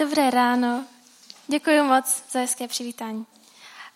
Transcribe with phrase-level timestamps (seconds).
[0.00, 0.84] Dobré ráno.
[1.46, 3.26] Děkuji moc za hezké přivítání.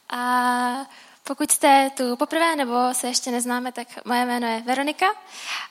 [0.08, 0.86] A
[1.22, 5.06] pokud jste tu poprvé nebo se ještě neznáme, tak moje jméno je Veronika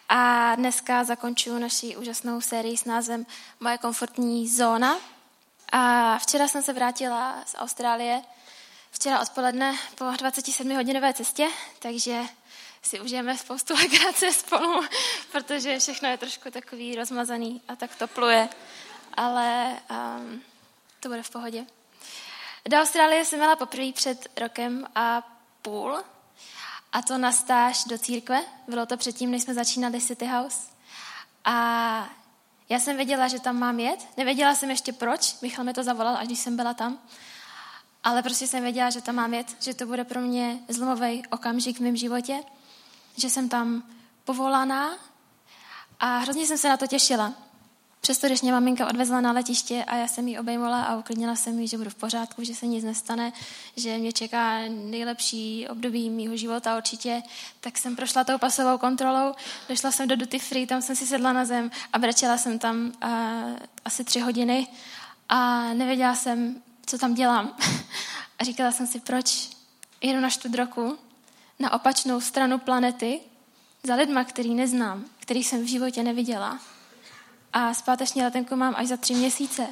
[0.09, 3.25] a dneska zakončuju naši úžasnou sérii s názvem
[3.59, 4.98] Moje komfortní zóna.
[5.71, 8.21] A včera jsem se vrátila z Austrálie,
[8.91, 11.47] včera odpoledne po 27-hodinové cestě,
[11.79, 12.21] takže
[12.81, 14.81] si užijeme spoustu legrace spolu,
[15.31, 18.50] protože všechno je trošku takový rozmazaný a tak to pluje.
[19.17, 20.41] Ale um,
[20.99, 21.66] to bude v pohodě.
[22.70, 25.27] Do Austrálie jsem měla poprvé před rokem a
[25.62, 25.98] půl
[26.91, 28.44] a to na stáž do církve.
[28.67, 30.67] Bylo to předtím, než jsme začínali City House.
[31.45, 32.09] A
[32.70, 34.08] já jsem věděla, že tam mám jet.
[34.17, 35.41] Nevěděla jsem ještě proč.
[35.41, 37.00] Michal mi to zavolal, až když jsem byla tam.
[38.03, 41.77] Ale prostě jsem věděla, že tam mám jet, že to bude pro mě zlomový okamžik
[41.77, 42.44] v mém životě,
[43.17, 43.84] že jsem tam
[44.23, 44.95] povolaná
[46.00, 47.34] a hrozně jsem se na to těšila.
[48.03, 51.59] Přesto, když mě maminka odvezla na letiště a já jsem ji obejmula a uklidnila jsem
[51.59, 53.33] ji, že budu v pořádku, že se nic nestane,
[53.78, 57.23] že mě čeká nejlepší období mýho života určitě,
[57.59, 59.33] tak jsem prošla tou pasovou kontrolou,
[59.69, 62.91] došla jsem do duty free, tam jsem si sedla na zem a brečela jsem tam
[63.03, 63.11] uh,
[63.86, 64.67] asi tři hodiny
[65.30, 67.58] a nevěděla jsem, co tam dělám.
[68.39, 69.50] a říkala jsem si, proč
[70.02, 70.97] jedu na roku
[71.59, 73.19] na opačnou stranu planety
[73.83, 76.59] za lidma, který neznám, který jsem v životě neviděla
[77.54, 79.68] a zpáteční letenku mám až za tři měsíce.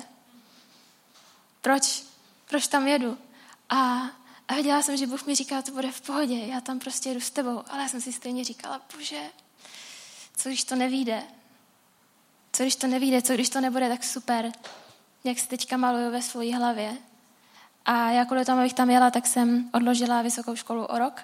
[1.62, 2.04] Proč?
[2.50, 3.18] Proč tam jedu?
[3.70, 4.02] A,
[4.48, 7.22] a věděla jsem, že Bůh mi říká, to bude v pohodě, já tam prostě jedu
[7.22, 7.64] s tebou.
[7.70, 9.22] Ale já jsem si stejně říkala, bože,
[10.38, 11.24] co když to nevíde?
[12.54, 13.22] Co když to nevíde?
[13.22, 14.52] Co když to nebude tak super,
[15.24, 16.98] jak se teďka maluju ve své hlavě?
[17.86, 21.22] A já kvůli tomu, abych tam jela, tak jsem odložila vysokou školu o rok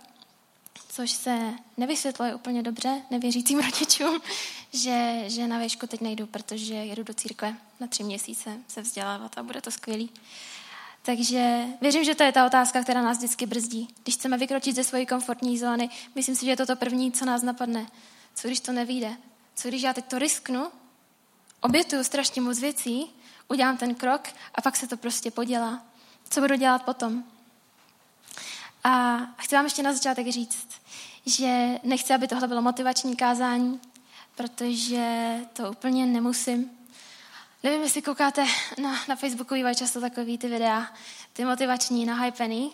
[0.98, 4.22] což se nevysvětluje úplně dobře nevěřícím rodičům,
[4.73, 9.38] že, že na výšku teď nejdu, protože jedu do církve na tři měsíce se vzdělávat
[9.38, 10.09] a bude to skvělý.
[11.02, 13.88] Takže věřím, že to je ta otázka, která nás vždycky brzdí.
[14.04, 17.26] Když chceme vykročit ze své komfortní zóny, myslím si, že je to to první, co
[17.26, 17.88] nás napadne.
[18.36, 19.17] Co když to nevíde?
[19.55, 20.67] Co když já teď to risknu,
[21.61, 23.05] obětuju strašně moc věcí,
[23.48, 25.82] udělám ten krok a pak se to prostě podělá.
[26.30, 27.23] Co budu dělat potom?
[28.83, 30.67] A chci vám ještě na začátek říct,
[31.27, 33.80] že nechci, aby tohle bylo motivační kázání,
[34.36, 36.71] protože to úplně nemusím.
[37.64, 38.45] Nevím, jestli koukáte
[38.82, 40.87] na, na Facebooku, bývají často takový ty videa,
[41.33, 42.71] ty motivační na hypený,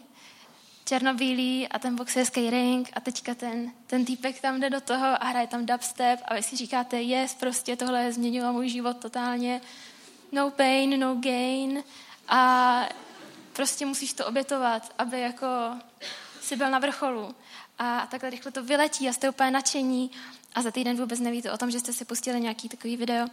[0.86, 5.26] černobílý a ten boxerský ring a teďka ten, ten týpek tam jde do toho a
[5.26, 9.62] hraje tam dubstep a vy si říkáte, yes, prostě tohle změnilo můj život totálně,
[10.32, 11.84] no pain, no gain
[12.28, 12.90] a
[13.54, 15.48] prostě musíš to obětovat, aby jako
[16.42, 17.36] si byl na vrcholu.
[17.80, 20.12] A takhle rychle to vyletí a jste úplně nadšení
[20.56, 23.28] a za týden vůbec nevíte o tom, že jste si pustili nějaký takový video.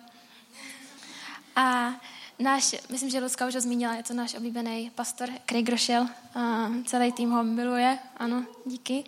[1.56, 1.95] A
[2.39, 6.09] náš, myslím, že Lucka už ho zmínila, je to náš oblíbený pastor Craig Rochelle.
[6.34, 9.05] A celý tým ho miluje, ano, díky.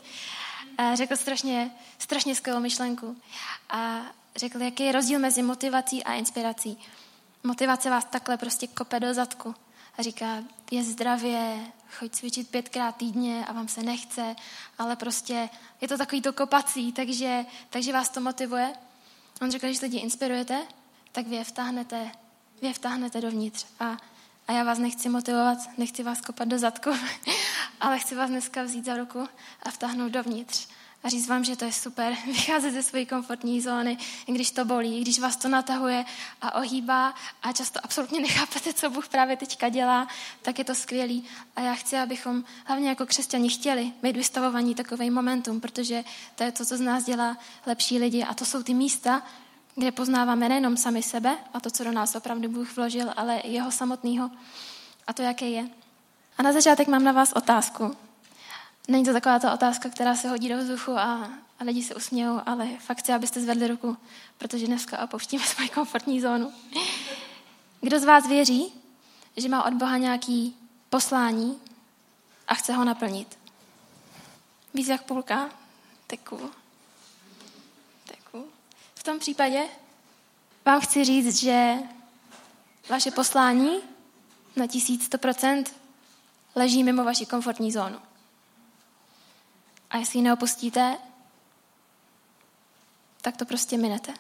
[0.78, 3.16] A řekl strašně, strašně skvělou myšlenku.
[3.70, 4.00] A
[4.36, 6.78] řekl, jaký je rozdíl mezi motivací a inspirací.
[7.42, 9.54] Motivace vás takhle prostě kope do zadku
[9.98, 14.36] a říká, je zdravě, choď cvičit pětkrát týdně a vám se nechce,
[14.78, 15.48] ale prostě
[15.80, 18.72] je to takový to kopací, takže, takže vás to motivuje.
[19.42, 20.66] On řekl, když lidi inspirujete,
[21.12, 22.10] tak vy je vtáhnete,
[22.60, 23.66] vy je vtáhnete dovnitř.
[23.80, 23.96] A,
[24.48, 26.90] a já vás nechci motivovat, nechci vás kopat do zadku,
[27.80, 29.28] ale chci vás dneska vzít za ruku
[29.62, 30.68] a vtáhnout dovnitř
[31.04, 35.00] a říct vám, že to je super, vycházet ze své komfortní zóny, když to bolí,
[35.00, 36.04] když vás to natahuje
[36.42, 40.08] a ohýbá a často absolutně nechápete, co Bůh právě teďka dělá,
[40.42, 41.24] tak je to skvělý.
[41.56, 46.04] A já chci, abychom hlavně jako křesťani chtěli být vystavovaní takovým momentum, protože
[46.34, 47.36] to je to, co z nás dělá
[47.66, 49.22] lepší lidi a to jsou ty místa,
[49.74, 53.52] kde poznáváme nejenom sami sebe a to, co do nás opravdu Bůh vložil, ale i
[53.52, 54.30] jeho samotného
[55.06, 55.68] a to, jaké je.
[56.38, 57.96] A na začátek mám na vás otázku.
[58.88, 62.40] Není to taková ta otázka, která se hodí do vzduchu a, a lidi se usmějou,
[62.46, 63.96] ale fakt chci, abyste zvedli ruku,
[64.38, 66.52] protože dneska opouštíme svoji komfortní zónu.
[67.80, 68.72] Kdo z vás věří,
[69.36, 70.56] že má od Boha nějaký
[70.90, 71.60] poslání
[72.48, 73.38] a chce ho naplnit?
[74.74, 75.50] Víc jak půlka?
[76.06, 76.50] Teku.
[78.06, 78.46] Teku.
[78.94, 79.62] V tom případě
[80.64, 81.74] vám chci říct, že
[82.88, 83.78] vaše poslání
[84.56, 85.76] na tisíc procent
[86.54, 87.98] leží mimo vaši komfortní zónu.
[89.92, 90.98] A jestli ji neopustíte,
[93.20, 94.14] tak to prostě minete.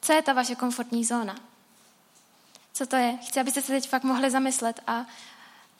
[0.00, 1.36] Co je ta vaše komfortní zóna?
[2.72, 3.16] Co to je?
[3.16, 5.06] Chci, abyste se teď fakt mohli zamyslet a,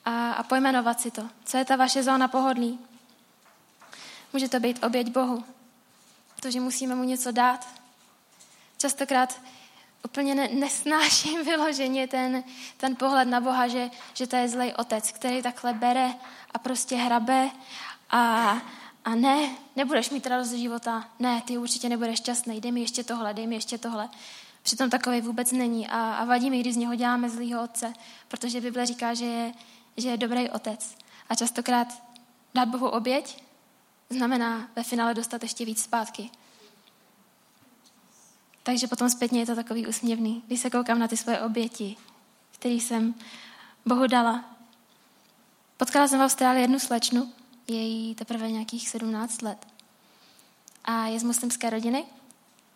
[0.05, 1.29] a, a pojmenovat si to.
[1.45, 2.79] Co je ta vaše zóna pohodlí?
[4.33, 5.45] Může to být oběť Bohu.
[6.41, 7.69] To, že musíme mu něco dát.
[8.79, 9.41] Častokrát
[10.05, 12.45] úplně ne, nesnáším vyloženě ten,
[12.77, 16.15] ten pohled na Boha, že, že to je zlej otec, který takhle bere
[16.51, 17.51] a prostě hrabe
[18.11, 18.57] a,
[19.05, 23.35] a ne, nebudeš mít radost života, ne, ty určitě nebudeš šťastný, dej mi ještě tohle,
[23.35, 24.09] dej mi ještě tohle.
[24.63, 27.93] Přitom takový vůbec není a, a vadí mi, když z něho děláme zlýho otce,
[28.29, 29.53] protože Bible říká, že je,
[29.97, 30.97] že je dobrý otec.
[31.29, 32.03] A častokrát
[32.55, 33.43] dát Bohu oběť
[34.11, 36.31] znamená ve finále dostat ještě víc zpátky.
[38.63, 41.97] Takže potom zpětně je to takový usměvný, když se koukám na ty svoje oběti,
[42.51, 43.15] které jsem
[43.87, 44.45] Bohu dala.
[45.77, 47.33] Potkala jsem v Austrálii jednu slečnu,
[47.69, 49.67] je jí teprve nějakých 17 let.
[50.85, 52.05] A je z muslimské rodiny.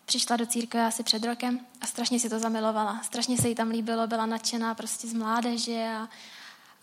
[0.05, 3.03] Přišla do církve asi před rokem a strašně si to zamilovala.
[3.03, 6.09] Strašně se jí tam líbilo, byla nadšená prostě z mládeže a,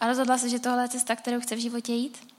[0.01, 2.35] a rozhodla se, že tohle je cesta, kterou chce v životě jít.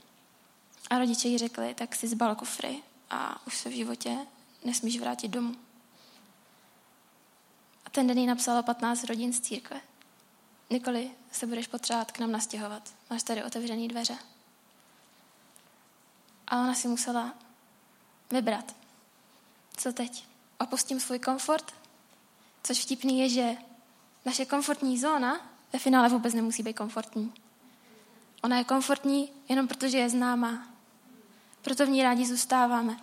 [0.90, 4.18] A rodiče jí řekli, tak si zbal kufry a už se v životě
[4.64, 5.56] nesmíš vrátit domů.
[7.96, 9.82] Ten den jí napsalo 15 rodin z církve.
[10.70, 12.94] Nikoli se budeš potřebovat k nám nastěhovat.
[13.10, 14.18] Máš tady otevřené dveře.
[16.48, 17.34] A ona si musela
[18.32, 18.76] vybrat.
[19.78, 20.26] Co teď?
[20.60, 21.74] Opustím svůj komfort?
[22.64, 23.58] Což vtipný je, že
[24.26, 27.34] naše komfortní zóna ve finále vůbec nemusí být komfortní.
[28.44, 30.68] Ona je komfortní jenom protože je známá.
[31.62, 32.98] Proto v ní rádi zůstáváme.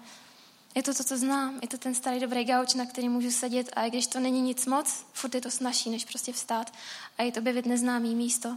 [0.74, 1.58] Je to to, co znám.
[1.62, 4.40] Je to ten starý dobrý gauč, na který můžu sedět a i když to není
[4.40, 6.72] nic moc, furt je to snažší, než prostě vstát
[7.18, 8.54] a jít objevit neznámý místo.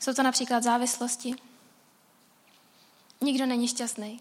[0.00, 1.34] Jsou to například závislosti.
[3.20, 4.20] Nikdo není šťastný,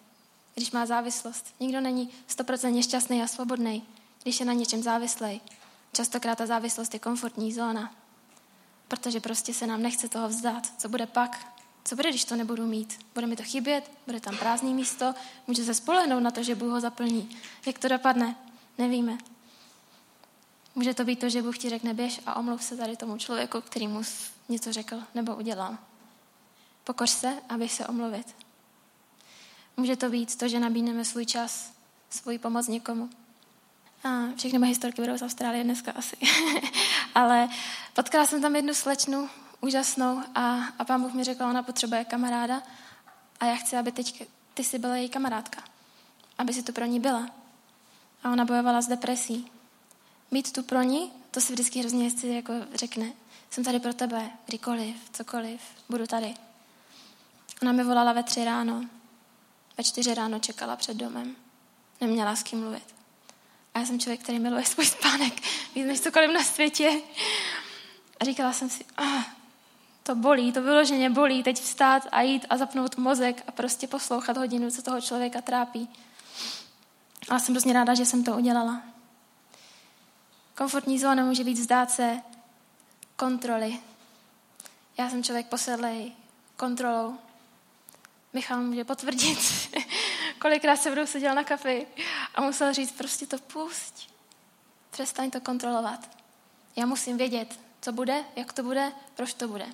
[0.56, 1.46] když má závislost.
[1.60, 3.84] Nikdo není stoprocentně šťastný a svobodný,
[4.24, 5.42] když je na něčem závislý.
[5.94, 7.96] Častokrát ta závislost je komfortní zóna,
[8.88, 10.74] protože prostě se nám nechce toho vzdát.
[10.78, 11.56] Co bude pak?
[11.88, 13.00] Co bude, když to nebudu mít?
[13.13, 13.92] Bude mi to chybět?
[14.06, 15.13] Bude tam prázdné místo?
[15.48, 17.38] Může se spolehnout na to, že Bůh ho zaplní.
[17.66, 18.36] Jak to dopadne?
[18.78, 19.18] Nevíme.
[20.75, 23.62] Může to být to, že Bůh ti řekne běž a omluv se tady tomu člověku,
[23.62, 24.01] který mu
[24.50, 25.78] něco řekl nebo udělal.
[26.84, 28.36] Pokoř se a běž se omluvit.
[29.78, 31.74] Může to být to, že nabídneme svůj čas,
[32.10, 33.10] svůj pomoc někomu.
[34.04, 36.18] A všechny moje historky budou z Austrálie dneska asi.
[37.16, 37.50] Ale
[37.94, 39.30] potkala jsem tam jednu slečnu,
[39.62, 42.63] úžasnou a, a pán Bůh mi řekl, ona potřebuje kamaráda
[43.39, 45.63] a já chci, aby teď ty jsi byla její kamarádka.
[46.38, 47.30] Aby si tu pro ní byla.
[48.24, 49.51] A ona bojovala s depresí.
[50.31, 53.13] Mít tu pro ní, to si vždycky hrozně hezky jako řekne.
[53.50, 56.36] Jsem tady pro tebe, kdykoliv, cokoliv, budu tady.
[57.62, 58.86] Ona mi volala ve tři ráno.
[59.77, 61.36] Ve čtyři ráno čekala před domem.
[62.01, 62.95] Neměla s kým mluvit.
[63.74, 65.33] A já jsem člověk, který miluje svůj spánek
[65.75, 67.01] víc než cokoliv na světě.
[68.19, 69.37] A říkala jsem si, ah,
[70.07, 74.38] to bolí, to vyloženě bolí, teď vstát a jít a zapnout mozek a prostě poslouchat
[74.38, 75.89] hodinu, co toho člověka trápí.
[77.30, 78.81] Ale jsem hrozně ráda, že jsem to udělala.
[80.57, 82.21] Komfortní zóna může být vzdát se
[83.15, 83.80] kontroly.
[84.98, 86.12] Já jsem člověk posedlej
[86.56, 87.18] kontrolou.
[88.33, 89.39] Michal může potvrdit,
[90.39, 91.88] kolikrát se budou seděl na kafi
[92.36, 94.09] a musel říct, prostě to pusť.
[94.92, 96.09] Přestaň to kontrolovat.
[96.75, 99.65] Já musím vědět, co bude, jak to bude, proč to bude.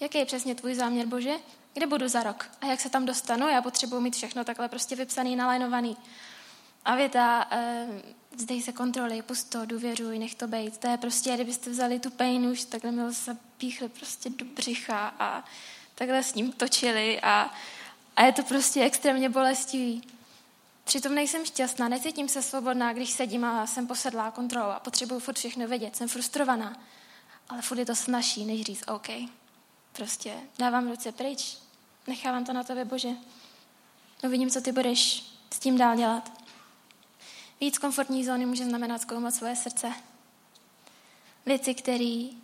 [0.00, 1.34] Jaký je přesně tvůj záměr, Bože?
[1.74, 2.50] Kde budu za rok?
[2.60, 3.48] A jak se tam dostanu?
[3.48, 5.96] Já potřebuji mít všechno takhle prostě vypsaný, nalajnovaný.
[6.84, 7.86] A věta, e,
[8.32, 10.78] vzdej se kontroly, pust to, důvěřuj, nech to být.
[10.78, 15.14] To je prostě, kdybyste vzali tu pain už, takhle mi se píchli prostě do břicha
[15.18, 15.44] a
[15.94, 17.50] takhle s ním točili a,
[18.16, 20.02] a je to prostě extrémně bolestivý.
[20.84, 25.38] Přitom nejsem šťastná, necítím se svobodná, když sedím a jsem posedlá kontrolou a potřebuji furt
[25.38, 26.76] všechno vědět, jsem frustrovaná.
[27.48, 29.08] Ale furt je to snažší, než říct OK.
[29.92, 31.58] Prostě dávám ruce pryč,
[32.06, 33.10] nechávám to na tebe, Bože.
[34.22, 36.32] No vidím, co ty budeš s tím dál dělat.
[37.60, 39.92] Víc komfortní zóny může znamenat zkoumat svoje srdce.
[41.46, 42.38] Věci, který,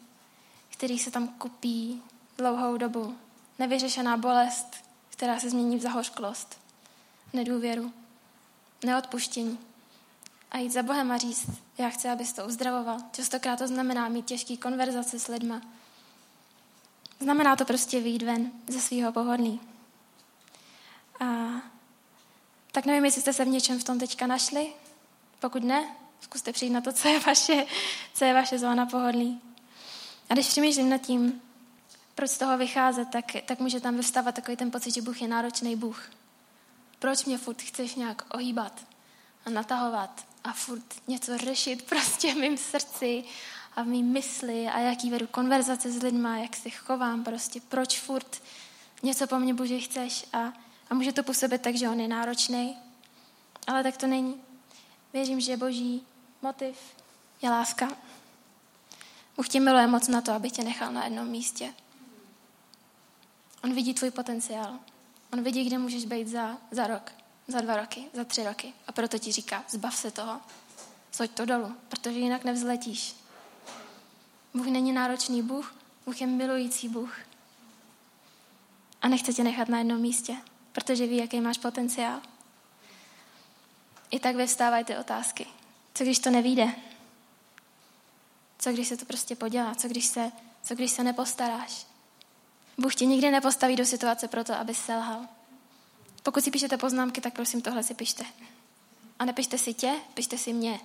[0.70, 2.02] který se tam kupí
[2.38, 3.18] dlouhou dobu.
[3.58, 4.66] Nevyřešená bolest,
[5.10, 6.58] která se změní v zahořklost.
[7.32, 7.92] Nedůvěru.
[8.84, 9.58] Neodpuštění.
[10.50, 12.98] A jít za Bohem a říct, já chci, abys to uzdravoval.
[13.12, 15.62] Častokrát to znamená mít těžký konverzace s lidma,
[17.20, 19.60] Znamená to prostě výjít ven ze svého pohodlí.
[21.20, 21.24] A
[22.72, 24.72] tak nevím, jestli jste se v něčem v tom teďka našli.
[25.40, 27.66] Pokud ne, zkuste přijít na to, co je vaše,
[28.14, 29.40] co je vaše zóna pohodlí.
[30.28, 31.42] A když přemýšlím nad tím,
[32.14, 35.28] proč z toho vycházet, tak, tak může tam vyvstávat takový ten pocit, že Bůh je
[35.28, 36.10] náročný Bůh.
[36.98, 38.86] Proč mě furt chceš nějak ohýbat
[39.46, 43.24] a natahovat a furt něco řešit prostě v mém srdci
[43.76, 48.00] a v mý mysli a jaký vedu konverzace s lidma, jak se chovám prostě, proč
[48.00, 48.42] furt
[49.02, 50.52] něco po mně Bože chceš a,
[50.90, 52.76] a může to působit tak, že on je náročný,
[53.66, 54.40] ale tak to není.
[55.12, 56.02] Věřím, že boží
[56.42, 56.76] motiv
[57.42, 57.88] je láska.
[59.36, 61.74] Bůh tě miluje moc na to, aby tě nechal na jednom místě.
[63.64, 64.78] On vidí tvůj potenciál.
[65.32, 67.12] On vidí, kde můžeš být za, za rok,
[67.48, 68.72] za dva roky, za tři roky.
[68.86, 70.40] A proto ti říká, zbav se toho.
[71.14, 73.25] Zoď to dolů, protože jinak nevzletíš.
[74.56, 75.74] Bůh není náročný Bůh,
[76.06, 77.18] Bůh je milující Bůh.
[79.02, 80.36] A nechce tě nechat na jednom místě,
[80.72, 82.20] protože ví, jaký máš potenciál.
[84.10, 85.46] I tak vyvstávají ty otázky.
[85.94, 86.68] Co když to nevíde?
[88.58, 89.74] Co když se to prostě podělá?
[89.74, 90.32] Co když se,
[90.62, 91.86] co když se nepostaráš?
[92.78, 95.26] Bůh tě nikdy nepostaví do situace proto, aby selhal.
[96.22, 98.24] Pokud si píšete poznámky, tak prosím tohle si pište.
[99.18, 100.80] A nepište si tě, pište si mě.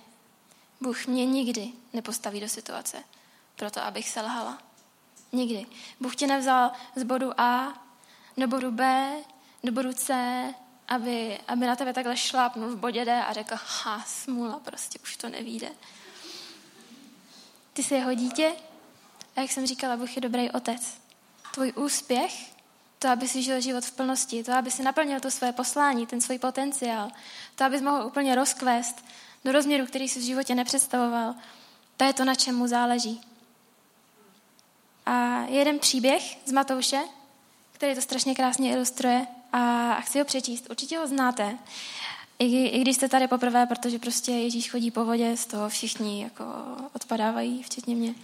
[0.80, 3.04] Bůh mě nikdy nepostaví do situace
[3.56, 4.58] proto, abych selhala.
[5.32, 5.66] Nikdy.
[6.00, 7.82] Bůh tě nevzal z bodu A
[8.36, 9.12] do bodu B,
[9.64, 10.14] do bodu C,
[10.88, 15.16] aby, aby na tebe takhle šlápnul v bodě D a řekl, ha, smůla, prostě už
[15.16, 15.68] to nevíde.
[17.72, 18.52] Ty jsi jeho dítě
[19.36, 21.00] a jak jsem říkala, Bůh je dobrý otec.
[21.54, 22.52] Tvůj úspěch,
[22.98, 26.20] to, aby si žil život v plnosti, to, aby si naplnil to své poslání, ten
[26.20, 27.10] svůj potenciál,
[27.54, 29.04] to, abys mohl úplně rozkvést
[29.44, 31.34] do rozměru, který si v životě nepředstavoval,
[31.96, 33.20] to je to, na čem mu záleží.
[35.06, 37.00] A jeden příběh z Matouše,
[37.72, 40.70] který to strašně krásně ilustruje a chci ho přečíst.
[40.70, 41.58] Určitě ho znáte,
[42.38, 46.22] i, i když jste tady poprvé, protože prostě Ježíš chodí po vodě, z toho všichni
[46.22, 46.44] jako
[46.92, 48.14] odpadávají, včetně mě.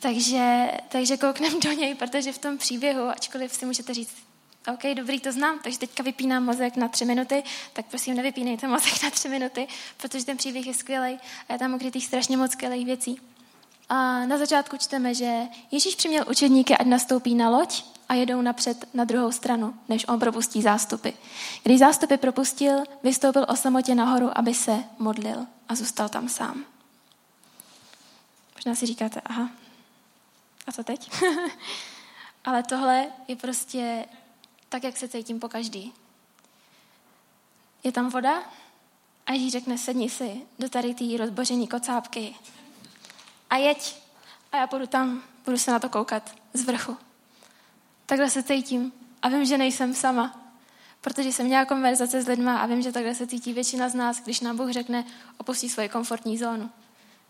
[0.00, 4.16] Takže, takže kouknem do něj, protože v tom příběhu, ačkoliv si můžete říct,
[4.72, 9.02] OK, dobrý, to znám, takže teďka vypínám mozek na tři minuty, tak prosím nevypínejte mozek
[9.02, 12.86] na tři minuty, protože ten příběh je skvělý a je tam ukrytých strašně moc skvělých
[12.86, 13.20] věcí.
[13.88, 18.94] A na začátku čteme, že Ježíš přiměl učedníky, ať nastoupí na loď a jedou napřed
[18.94, 21.10] na druhou stranu, než on propustí zástupy.
[21.62, 26.64] Když zástupy propustil, vystoupil o samotě nahoru, aby se modlil a zůstal tam sám.
[28.54, 29.50] Možná si říkáte, aha,
[30.66, 31.10] a co teď?
[32.44, 34.04] Ale tohle je prostě
[34.68, 35.92] tak, jak se cítím po každý.
[37.84, 38.42] Je tam voda
[39.26, 42.34] a Ježíš řekne, sedni si do tady té rozboření kocápky
[43.54, 43.96] a jeď.
[44.52, 46.96] A já půjdu tam, budu se na to koukat z vrchu.
[48.06, 48.92] Takhle se cítím
[49.22, 50.40] a vím, že nejsem sama.
[51.00, 54.20] Protože jsem měla konverzace s lidma a vím, že takhle se cítí většina z nás,
[54.20, 55.04] když nám Bůh řekne,
[55.38, 56.70] opustí svoji komfortní zónu.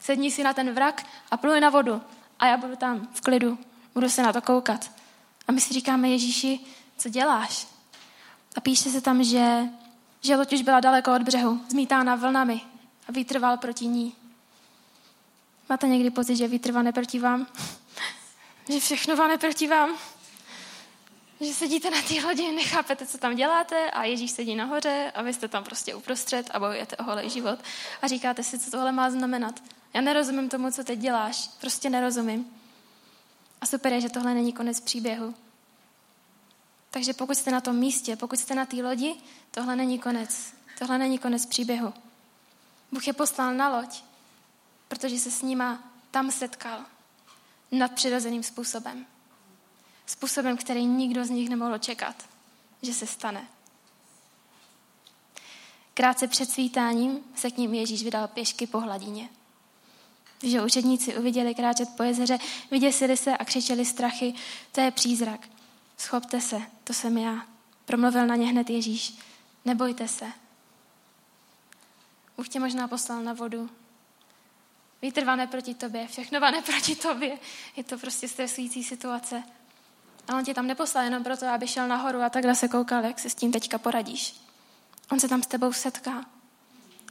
[0.01, 2.03] Sedni si na ten vrak a pluj na vodu.
[2.39, 3.59] A já budu tam v klidu,
[3.95, 4.91] budu se na to koukat.
[5.49, 6.61] A my si říkáme, Ježíši,
[6.97, 7.67] co děláš?
[8.57, 9.69] A píše se tam, že,
[10.21, 12.61] že loď už byla daleko od břehu, zmítána vlnami
[13.09, 14.15] a vytrval proti ní.
[15.69, 17.47] Máte někdy pocit, že vítr vane proti vám?
[18.73, 19.99] že všechno vane proti vám?
[21.41, 25.35] Že sedíte na té lodi, nechápete, co tam děláte a Ježíš sedí nahoře a vy
[25.35, 27.59] jste tam prostě uprostřed a bojujete o holý život
[28.03, 29.61] a říkáte si, co tohle má znamenat.
[29.95, 31.49] Já nerozumím tomu, co teď děláš.
[31.61, 32.47] Prostě nerozumím.
[33.61, 35.35] A super je, že tohle není konec příběhu.
[36.91, 39.15] Takže pokud jste na tom místě, pokud jste na té lodi,
[39.51, 40.55] tohle není konec.
[40.79, 41.95] Tohle není konec příběhu.
[42.93, 44.03] Bůh je poslal na loď,
[44.95, 46.81] protože se s nima tam setkal
[47.73, 49.07] nadpřirozeným způsobem.
[50.07, 52.29] Způsobem, který nikdo z nich nemohl čekat,
[52.83, 53.49] že se stane.
[55.95, 59.29] Krátce před svítáním se k ním Ježíš vydal pěšky po hladině.
[60.41, 62.39] Když učedníci uviděli kráčet po jezeře,
[62.71, 64.35] vyděsili se a křičeli strachy,
[64.73, 65.49] to je přízrak.
[65.99, 67.47] Schopte se, to jsem já.
[67.85, 69.19] Promluvil na ně hned Ježíš.
[69.65, 70.27] Nebojte se.
[72.37, 73.71] Bůh tě možná poslal na vodu,
[75.05, 77.39] Vítr vane proti tobě, všechno vane proti tobě.
[77.77, 79.43] Je to prostě stresující situace.
[80.29, 83.19] A on tě tam neposlal jenom proto, aby šel nahoru a takhle se koukal, jak
[83.19, 84.35] se s tím teďka poradíš.
[85.13, 86.25] On se tam s tebou setká,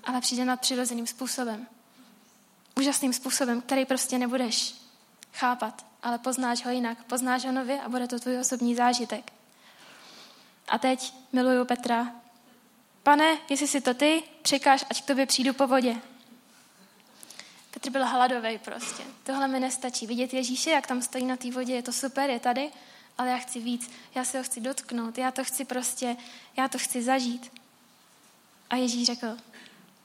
[0.03, 1.67] ale přijde nad přirozeným způsobem.
[2.75, 4.75] Úžasným způsobem, který prostě nebudeš
[5.33, 7.03] chápat, ale poznáš ho jinak.
[7.03, 9.33] Poznáš ho nově a bude to tvůj osobní zážitek.
[10.67, 12.15] A teď miluju Petra.
[13.03, 16.01] Pane, jestli si to ty, přikáž, ať k tobě přijdu po vodě.
[17.73, 19.03] Petr byl hladový prostě.
[19.23, 20.07] Tohle mi nestačí.
[20.07, 22.71] Vidět Ježíše, jak tam stojí na té vodě, je to super, je tady,
[23.17, 23.91] ale já chci víc.
[24.15, 26.15] Já se ho chci dotknout, já to chci prostě,
[26.57, 27.51] já to chci zažít.
[28.69, 29.37] A Ježíš řekl,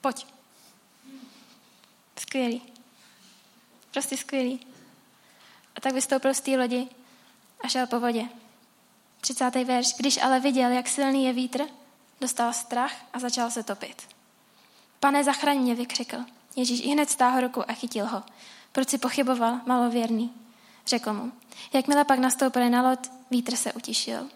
[0.00, 0.26] pojď.
[2.18, 2.62] Skvělý.
[3.90, 4.66] Prostě skvělý.
[5.76, 6.88] A tak vystoupil z té lodi
[7.60, 8.28] a šel po vodě.
[9.20, 9.50] 30.
[9.64, 9.94] verš.
[9.96, 11.62] Když ale viděl, jak silný je vítr,
[12.20, 14.08] dostal strach a začal se topit.
[15.00, 16.37] Pane, zachraň mě, vykřikl.
[16.58, 18.22] Ježíš i hned stáhl ruku a chytil ho.
[18.72, 20.34] Proč si pochyboval, malověrný?
[20.86, 21.32] Řekl mu.
[21.72, 24.28] Jakmile pak nastoupili na loď, vítr se utišil.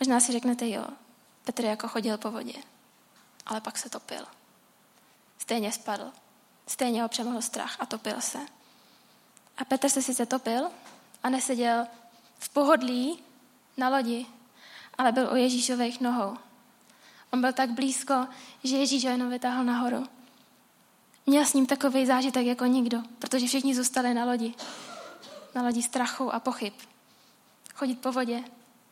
[0.00, 0.86] Možná si řeknete, jo,
[1.44, 2.54] Petr jako chodil po vodě,
[3.46, 4.26] ale pak se topil.
[5.38, 6.12] Stejně spadl.
[6.66, 8.38] stejně ho přemohl strach a topil se.
[9.58, 10.70] A Petr se sice topil
[11.22, 11.86] a neseděl
[12.38, 13.22] v pohodlí
[13.76, 14.26] na lodi,
[14.98, 16.36] ale byl u Ježíšových nohou.
[17.32, 18.26] On byl tak blízko,
[18.64, 20.15] že Ježíš ho jenom vytáhl nahoru.
[21.26, 24.54] Měl s ním takový zážitek jako nikdo, protože všichni zůstali na lodi.
[25.54, 26.72] Na lodi strachu a pochyb.
[27.74, 28.44] Chodit po vodě,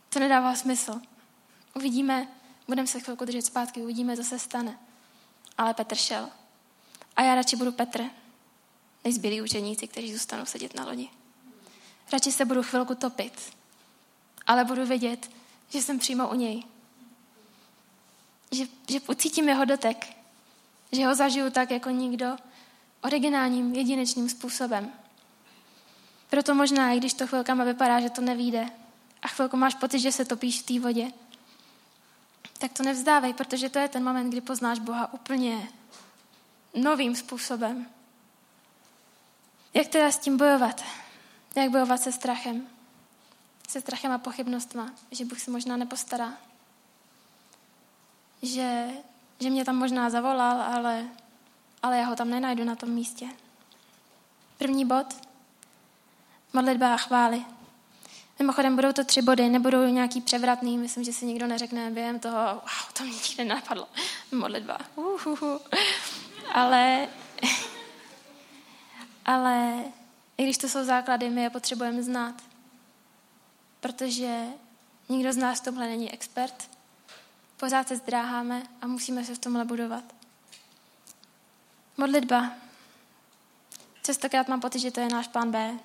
[0.08, 1.00] to nedává smysl.
[1.74, 2.28] Uvidíme,
[2.68, 4.78] budeme se chvilku držet zpátky, uvidíme, co se stane.
[5.58, 6.28] Ale Petr šel.
[7.16, 8.04] A já radši budu Petr,
[9.04, 11.08] než zbylí učeníci, kteří zůstanou sedět na lodi.
[12.12, 13.52] Radši se budu chvilku topit,
[14.46, 15.30] ale budu vědět,
[15.68, 16.64] že jsem přímo u něj.
[18.52, 20.16] Že, že pocítím jeho dotek,
[20.94, 22.36] že ho zažiju tak jako nikdo,
[23.00, 24.92] originálním, jedinečným způsobem.
[26.30, 28.66] Proto možná, i když to chvilkama vypadá, že to nevíde
[29.22, 31.12] a chvilku máš pocit, že se topíš v té vodě,
[32.58, 35.68] tak to nevzdávej, protože to je ten moment, kdy poznáš Boha úplně
[36.74, 37.86] novým způsobem.
[39.74, 40.84] Jak teda s tím bojovat?
[41.56, 42.66] Jak bojovat se strachem?
[43.68, 46.32] Se strachem a pochybnostma, že Bůh se možná nepostará.
[48.42, 48.88] Že,
[49.40, 51.04] že mě tam možná zavolal, ale,
[51.82, 53.26] ale já ho tam nenajdu na tom místě.
[54.58, 55.06] První bod.
[56.52, 57.44] Modlitba a chvály.
[58.38, 62.38] Mimochodem budou to tři body, nebudou nějaký převratný, myslím, že si nikdo neřekne během toho,
[62.54, 63.88] wow, to mě nikdy nenapadlo,
[64.32, 64.78] modlitba.
[64.96, 65.60] Uhuhu.
[66.52, 67.08] Ale,
[69.24, 69.84] ale
[70.38, 72.34] i když to jsou základy, my je potřebujeme znát.
[73.80, 74.44] Protože
[75.08, 76.70] nikdo z nás tomhle není expert.
[77.56, 80.04] Pořád se zdráháme a musíme se v tomhle budovat.
[81.96, 82.50] Modlitba.
[84.02, 85.78] Častokrát mám pocit, že to je náš plán B,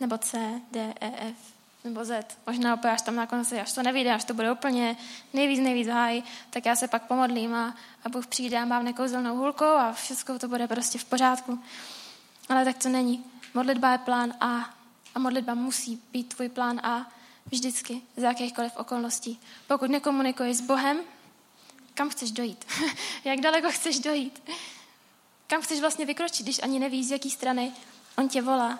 [0.00, 1.36] nebo C, D, E, F,
[1.84, 2.38] nebo Z.
[2.46, 4.96] Možná opět až tam na konci, až to nevíde, až to bude úplně
[5.32, 9.36] nejvíc, nejvíc háj, tak já se pak pomodlím a, a Bůh přijde a mám nekouzelnou
[9.36, 11.62] hůlku a všechno to bude prostě v pořádku.
[12.48, 13.24] Ale tak to není.
[13.54, 14.76] Modlitba je plán A
[15.14, 17.06] a modlitba musí být tvůj plán A
[17.50, 19.40] vždycky, za jakýchkoliv okolností.
[19.66, 21.00] Pokud nekomunikuješ s Bohem,
[21.94, 22.64] kam chceš dojít?
[23.24, 24.42] Jak daleko chceš dojít?
[25.46, 27.72] Kam chceš vlastně vykročit, když ani nevíš, z jaký strany
[28.18, 28.78] on tě volá?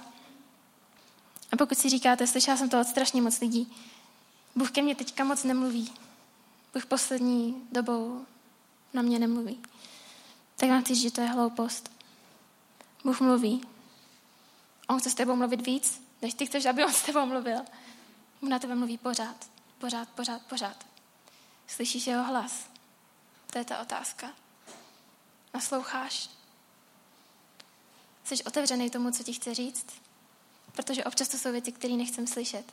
[1.52, 3.72] A pokud si říkáte, slyšela jsem to od strašně moc lidí,
[4.56, 5.92] Bůh ke mně teďka moc nemluví.
[6.74, 8.26] Bůh poslední dobou
[8.94, 9.60] na mě nemluví.
[10.56, 11.90] Tak vám chci říct, že to je hloupost.
[13.04, 13.62] Bůh mluví.
[14.88, 17.58] On chce s tebou mluvit víc, než ty chceš, aby on s tebou mluvil.
[18.40, 19.50] Bůh na tebe mluví pořád.
[19.78, 20.86] Pořád, pořád, pořád.
[21.66, 22.70] Slyšíš jeho hlas?
[23.52, 24.32] To je ta otázka.
[25.54, 26.30] Nasloucháš?
[28.24, 29.86] Jsi otevřený tomu, co ti chce říct?
[30.72, 32.72] Protože občas to jsou věci, které nechcem slyšet.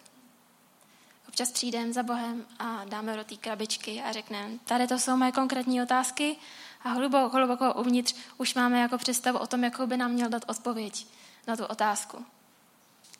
[1.27, 5.31] Občas přijdeme za Bohem a dáme do té krabičky a řekneme, tady to jsou moje
[5.31, 6.37] konkrétní otázky
[6.81, 10.45] a hluboko, hluboko uvnitř už máme jako představu o tom, jakou by nám měl dát
[10.47, 11.07] odpověď
[11.47, 12.25] na tu otázku.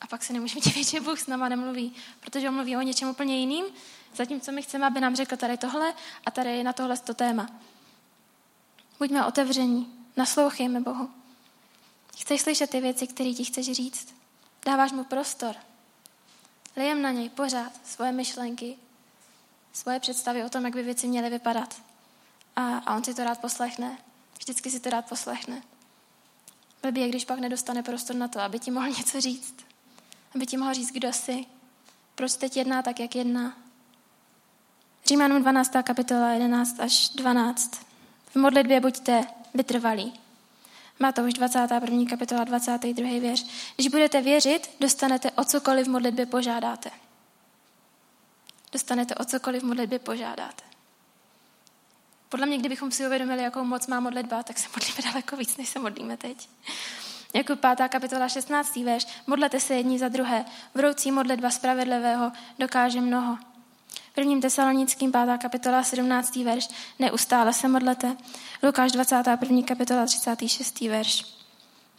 [0.00, 3.08] A pak se nemůžeme divit, že Bůh s náma nemluví, protože on mluví o něčem
[3.08, 3.64] úplně jiným,
[4.14, 5.94] zatímco my chceme, aby nám řekl tady tohle
[6.26, 7.46] a tady na tohle to téma.
[8.98, 11.10] Buďme otevření, naslouchejme Bohu.
[12.18, 14.14] Chceš slyšet ty věci, které ti chceš říct?
[14.64, 15.56] Dáváš mu prostor.
[16.76, 18.76] Lijem na něj pořád svoje myšlenky,
[19.72, 21.80] svoje představy o tom, jak by věci měly vypadat.
[22.56, 23.98] A, a on si to rád poslechne.
[24.38, 25.62] Vždycky si to rád poslechne.
[26.82, 29.54] Blbý je, když pak nedostane prostor na to, aby ti mohl něco říct.
[30.34, 31.46] Aby ti mohl říct, kdo jsi.
[32.14, 33.56] Proč teď jedná tak, jak jedná.
[35.06, 35.72] Římanům 12.
[35.82, 37.86] kapitola 11 až 12.
[38.26, 40.12] V modlitbě buďte vytrvalí.
[40.98, 42.04] Má to už 21.
[42.10, 43.20] kapitola 22.
[43.20, 43.46] věř.
[43.74, 46.90] Když budete věřit, dostanete o cokoliv v modlitbě požádáte.
[48.72, 50.64] Dostanete o cokoliv v modlitbě požádáte.
[52.28, 55.68] Podle mě, kdybychom si uvědomili, jakou moc má modlitba, tak se modlíme daleko víc, než
[55.68, 56.48] se modlíme teď.
[57.34, 57.88] Jako 5.
[57.88, 58.76] kapitola 16.
[58.76, 60.44] verš, modlete se jedni za druhé.
[60.74, 63.38] Vroucí modlitba spravedlivého dokáže mnoho.
[64.14, 65.38] Prvním tesalonickým 5.
[65.38, 66.36] kapitola 17.
[66.36, 66.68] verš,
[66.98, 68.16] neustále se modlete.
[68.62, 69.62] Lukáš 21.
[69.62, 70.80] kapitola 36.
[70.80, 71.24] verš.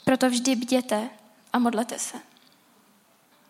[0.03, 1.09] Proto vždy bděte
[1.53, 2.17] a modlete se.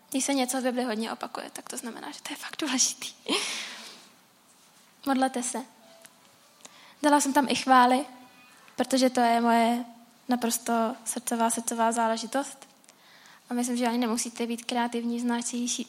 [0.10, 3.10] Když se něco v Bibli hodně opakuje, tak to znamená, že to je fakt důležitý.
[5.06, 5.66] modlete se.
[7.04, 8.06] Dala jsem tam i chvály,
[8.76, 9.86] protože to je moje
[10.28, 12.68] naprosto srdcová, srdcová záležitost.
[13.50, 15.20] A myslím, že ani nemusíte být kreativní,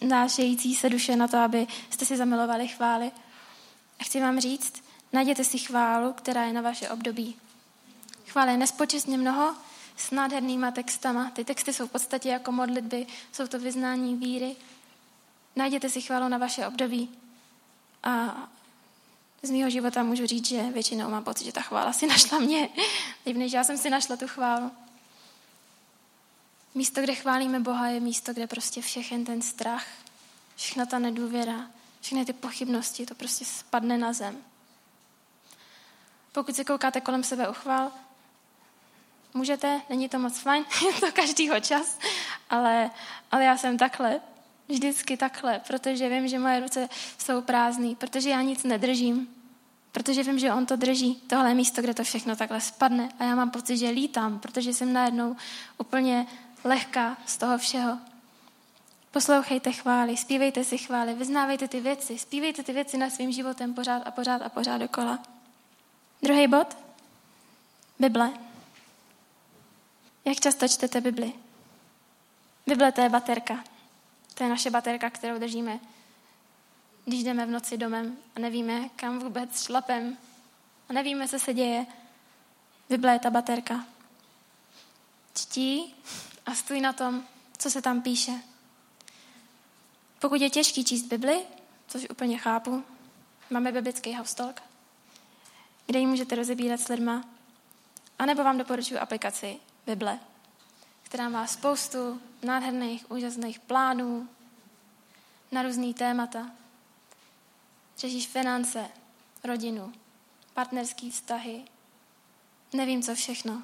[0.01, 3.11] znášející se duše na to, aby jste si zamilovali chvály.
[4.01, 7.37] A chci vám říct, najděte si chválu, která je na vaše období.
[8.27, 9.55] Chvály je nespočetně mnoho,
[9.97, 11.31] s nádhernýma textama.
[11.31, 14.57] Ty texty jsou v podstatě jako modlitby, jsou to vyznání víry.
[15.57, 17.11] Najděte si chválu na vaše období
[18.03, 18.49] a
[19.47, 22.69] z mého života můžu říct, že většinou mám pocit, že ta chvála si našla mě,
[23.27, 24.71] líp než já jsem si našla tu chválu.
[26.75, 29.87] Místo, kde chválíme Boha, je místo, kde prostě všechen ten strach,
[30.57, 34.37] všechna ta nedůvěra, všechny ty pochybnosti, to prostě spadne na zem.
[36.33, 37.93] Pokud se koukáte kolem sebe uchval,
[39.35, 41.99] můžete, není to moc fajn, je to každýho čas,
[42.51, 42.91] ale,
[43.31, 44.21] ale já jsem takhle,
[44.69, 49.36] vždycky takhle, protože vím, že moje ruce jsou prázdné, protože já nic nedržím,
[49.97, 51.15] protože vím, že on to drží.
[51.15, 54.93] Tohle místo, kde to všechno takhle spadne a já mám pocit, že lítám, protože jsem
[54.93, 55.37] najednou
[55.79, 56.27] úplně
[56.65, 57.99] lehká z toho všeho.
[59.11, 64.03] Poslouchejte chvály, zpívejte si chvály, vyznávejte ty věci, zpívejte ty věci na svým životem pořád
[64.07, 65.19] a pořád a pořád dokola.
[66.23, 66.77] Druhý bod.
[67.99, 68.33] Bible.
[70.25, 71.33] Jak často čtete Bibli?
[72.67, 73.65] Bible to je baterka.
[74.35, 75.81] To je naše baterka, kterou držíme,
[77.07, 80.17] když jdeme v noci domem a nevíme, kam vůbec šlapem
[80.89, 81.87] a nevíme, co se děje.
[82.89, 83.87] Bible je ta baterka.
[85.35, 85.95] Čtí
[86.47, 87.25] a stůj na tom,
[87.59, 88.33] co se tam píše.
[90.19, 91.43] Pokud je těžký číst Bibli,
[91.89, 92.85] což úplně chápu,
[93.51, 94.63] máme biblický haustalk,
[95.87, 97.25] kde ji můžete rozebírat s lidma,
[98.19, 100.19] anebo vám doporučuji aplikaci Bible,
[101.03, 104.29] která má spoustu nádherných, úžasných plánů
[105.53, 106.51] na různý témata.
[107.99, 108.89] Řešíš finance,
[109.45, 109.93] rodinu,
[110.55, 111.65] partnerské vztahy,
[112.73, 113.63] nevím co všechno.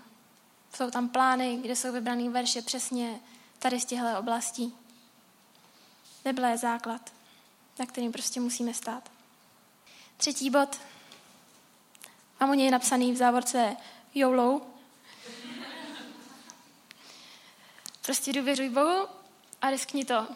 [0.74, 3.20] Jsou tam plány, kde jsou vybraný verše přesně
[3.58, 4.74] tady z těchto oblastí.
[6.24, 7.12] Bible je základ,
[7.78, 9.10] na kterým prostě musíme stát.
[10.16, 10.80] Třetí bod.
[12.40, 13.76] Mám u něj napsaný v závorce
[14.14, 14.66] YOLO.
[18.02, 19.08] Prostě důvěřuj Bohu
[19.62, 20.28] a riskni to.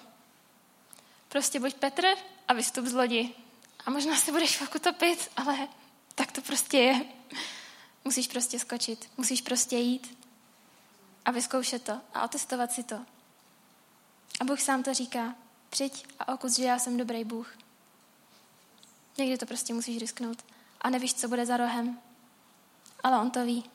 [1.28, 2.06] Prostě buď Petr
[2.48, 3.45] a vystup z lodi.
[3.86, 5.68] A možná se budeš chvilku topit, ale
[6.14, 7.04] tak to prostě je.
[8.04, 10.18] Musíš prostě skočit, musíš prostě jít
[11.24, 12.96] a vyzkoušet to a otestovat si to.
[14.40, 15.34] A Bůh sám to říká,
[15.70, 17.58] přijď a okus, že já jsem dobrý Bůh.
[19.18, 20.44] Někdy to prostě musíš risknout
[20.80, 22.00] a nevíš, co bude za rohem.
[23.02, 23.70] Ale on to ví.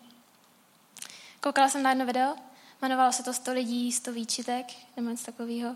[1.39, 2.35] Koukala jsem na jedno video,
[2.81, 5.75] jmenovalo se to 100 lidí, 100 výčitek, nebo něco takového.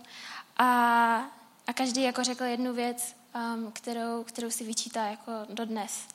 [0.57, 0.65] A,
[1.67, 6.07] a každý jako řekl jednu věc, um, kterou, kterou si vyčítá jako dodnes.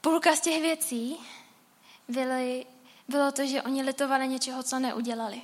[0.00, 1.16] Půlka z těch věcí
[2.08, 2.66] byly,
[3.08, 5.42] bylo to, že oni litovali něčeho, co neudělali.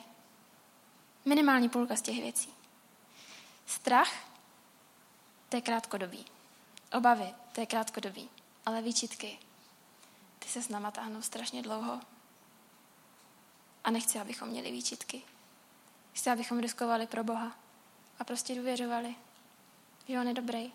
[1.24, 2.48] Minimální půlka z těch věcí.
[3.66, 4.12] Strach,
[5.48, 6.24] to je krátkodobý.
[6.92, 8.30] Obavy, to je krátkodobý.
[8.66, 9.38] Ale výčitky,
[10.38, 12.00] ty se s náma táhnou strašně dlouho.
[13.84, 15.22] A nechci, abychom měli výčitky.
[16.12, 17.56] Chci, abychom riskovali pro Boha.
[18.18, 19.14] A prostě důvěřovali,
[20.08, 20.72] že On je dobrý.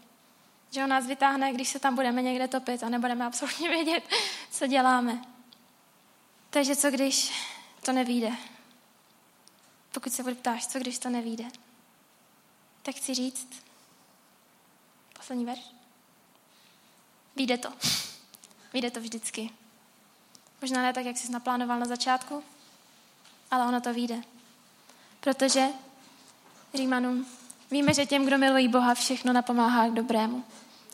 [0.72, 4.04] Že On nás vytáhne, když se tam budeme někde topit a nebudeme absolutně vědět,
[4.52, 5.22] co děláme.
[6.50, 7.32] Takže co když
[7.86, 8.32] to nevíde?
[9.92, 11.44] Pokud se ptáš, co když to nevíde?
[12.84, 13.63] Tak chci říct,
[15.13, 15.62] poslední verš.
[17.36, 17.74] Víde to.
[18.74, 19.50] Víde to vždycky.
[20.62, 22.44] Možná ne tak, jak jsi naplánoval na začátku,
[23.52, 24.22] ale ono to vyjde.
[25.20, 25.68] Protože
[26.74, 27.28] Římanům
[27.72, 30.44] víme, že těm, kdo milují Boha, všechno napomáhá k dobrému.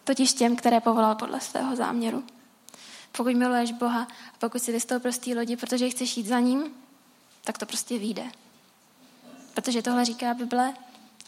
[0.04, 2.24] Totiž těm, které povolal podle svého záměru.
[3.12, 6.64] Pokud miluješ Boha a pokud si vystoupil z té lodi, protože chceš jít za ním,
[7.44, 8.24] tak to prostě vyjde.
[9.54, 10.74] Protože tohle říká Bible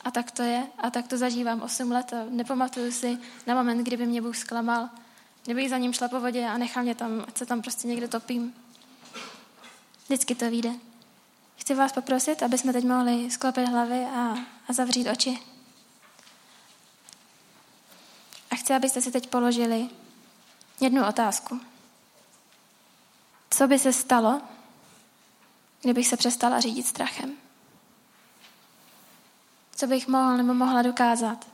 [0.04, 3.84] a tak to je a tak to zažívám 8 let a nepamatuju si na moment,
[3.84, 4.90] kdyby mě Bůh zklamal.
[5.44, 8.08] Kdyby za ním šla po vodě a nechal mě tam, ať se tam prostě někde
[8.08, 8.54] topím.
[10.06, 10.72] Vždycky to vyjde.
[11.56, 15.40] Chci vás poprosit, aby jsme teď mohli sklopit hlavy a, a zavřít oči.
[18.52, 19.90] A chci, abyste si teď položili
[20.80, 21.62] jednu otázku.
[23.50, 24.42] Co by se stalo,
[25.82, 27.38] kdybych se přestala řídit strachem?
[29.76, 31.48] Co bych mohl nebo mohla dokázat,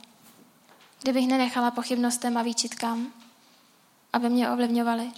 [1.02, 3.12] kdybych nenechala pochybnostem a výčitkám,
[4.12, 5.12] aby mě ovlivňovali?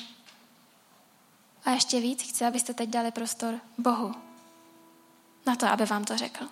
[1.65, 4.15] A ještě víc chci, abyste teď dali prostor Bohu,
[5.47, 6.49] na to, aby vám to řekl.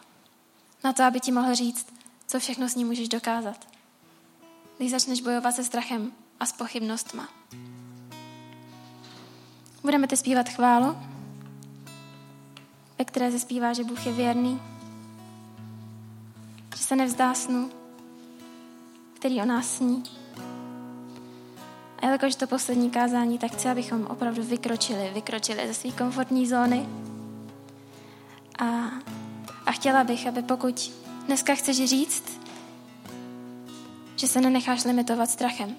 [0.85, 1.87] Na to, aby ti mohl říct,
[2.27, 3.68] co všechno s ním můžeš dokázat.
[4.79, 7.29] Když začneš bojovat se strachem a s pochybnostma.
[9.83, 10.97] Budeme teď zpívat chválu,
[12.99, 14.61] ve které se zpívá, že Bůh je věrný,
[16.77, 17.71] že se nevzdá snu,
[19.14, 20.03] který o nás sní.
[21.99, 26.88] A jelikož to poslední kázání, tak chci, abychom opravdu vykročili, vykročili ze své komfortní zóny
[28.59, 28.64] a,
[29.73, 30.93] a chtěla bych, aby pokud
[31.27, 32.25] dneska chceš říct,
[34.17, 35.77] že se nenecháš limitovat strachem,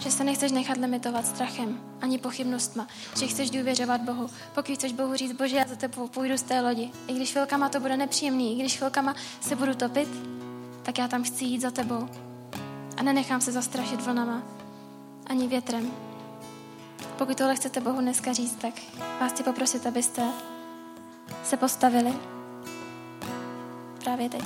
[0.00, 2.86] že se nechceš nechat limitovat strachem ani pochybnostma,
[3.18, 4.30] že chceš důvěřovat Bohu.
[4.54, 6.90] Pokud chceš Bohu říct, Bože, já za tebou půjdu z té lodi.
[7.06, 10.08] I když chvilkama to bude nepříjemný, i když chvilkama se budu topit,
[10.82, 12.08] tak já tam chci jít za tebou.
[12.96, 14.42] A nenechám se zastrašit vlnama,
[15.26, 15.90] ani větrem.
[17.18, 18.74] Pokud tohle chcete Bohu dneska říct, tak
[19.20, 20.22] vás chci poprosit, abyste
[21.44, 22.35] se postavili
[24.06, 24.44] právě teď.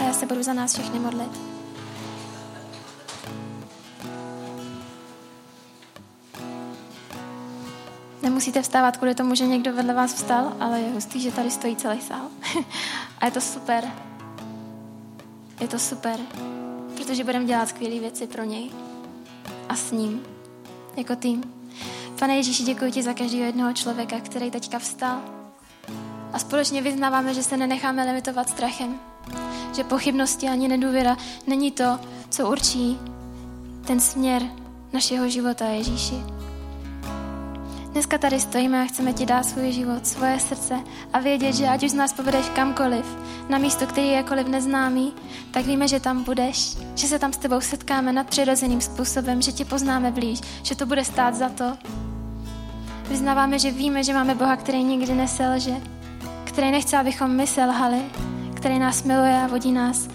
[0.00, 1.40] A já se budu za nás všechny modlit.
[8.22, 11.76] Nemusíte vstávat kvůli tomu, že někdo vedle vás vstal, ale je hustý, že tady stojí
[11.76, 12.26] celý sál.
[13.18, 13.84] a je to super.
[15.60, 16.20] Je to super,
[16.96, 18.70] protože budeme dělat skvělé věci pro něj
[19.68, 20.22] a s ním,
[20.96, 21.54] jako tým.
[22.18, 25.41] Pane Ježíši, děkuji ti za každého jednoho člověka, který teďka vstal.
[26.32, 29.00] A společně vyznáváme, že se nenecháme limitovat strachem.
[29.76, 31.16] Že pochybnosti ani nedůvěra
[31.46, 32.98] není to, co určí
[33.86, 34.42] ten směr
[34.92, 36.14] našeho života, Ježíši.
[37.92, 40.80] Dneska tady stojíme a chceme ti dát svůj život, svoje srdce
[41.12, 43.18] a vědět, že ať už nás povedeš kamkoliv,
[43.48, 45.12] na místo, který je jakoliv neznámý,
[45.50, 49.64] tak víme, že tam budeš, že se tam s tebou setkáme nadpřirozeným způsobem, že tě
[49.64, 51.76] poznáme blíž, že to bude stát za to.
[53.08, 55.74] Vyznáváme, že víme, že máme Boha, který nikdy neselže,
[56.52, 58.02] který nechce, abychom my selhali,
[58.54, 60.08] který nás miluje a vodí nás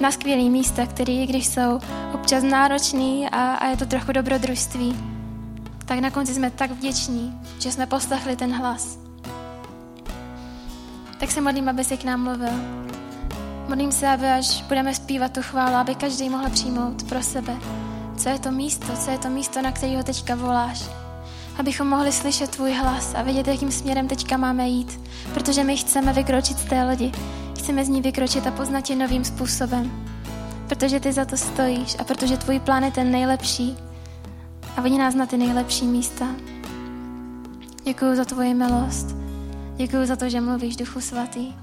[0.00, 1.80] na skvělý místa, který, když jsou
[2.14, 4.96] občas náročný a, a je to trochu dobrodružství,
[5.84, 8.98] tak na konci jsme tak vděční, že jsme poslechli ten hlas.
[11.18, 12.52] Tak se modlím, aby si k nám mluvil.
[13.68, 17.56] Modlím se, aby až budeme zpívat tu chválu, aby každý mohl přijmout pro sebe,
[18.16, 20.97] co je to místo, co je to místo, na kterého teďka voláš.
[21.58, 25.00] Abychom mohli slyšet tvůj hlas a vědět, jakým směrem teďka máme jít.
[25.34, 27.12] Protože my chceme vykročit z té lodi.
[27.58, 30.06] Chceme z ní vykročit a poznat tě novým způsobem.
[30.68, 33.76] Protože ty za to stojíš a protože tvůj plán je ten nejlepší
[34.76, 36.26] a vodí nás na ty nejlepší místa.
[37.84, 39.06] Děkuji za tvoji milost.
[39.76, 41.54] Děkuji za to, že mluvíš, Duchu Svatý.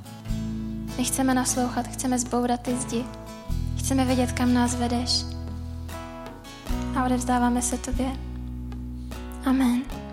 [0.98, 3.06] Nechceme naslouchat, chceme zbourat ty zdi.
[3.78, 5.26] Chceme vědět, kam nás vedeš.
[6.96, 8.35] A odevzdáváme se tobě.
[9.46, 10.05] Amen.